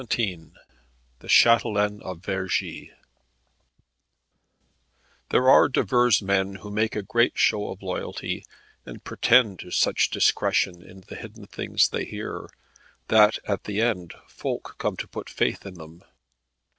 [0.11, 0.49] XVII
[1.19, 2.89] THE CHATELAINE OF VERGI
[5.29, 8.43] There are divers men who make a great show of loyalty,
[8.83, 12.49] and pretend to such discretion in the hidden things they hear,
[13.09, 16.03] that at the end folk come to put faith in them.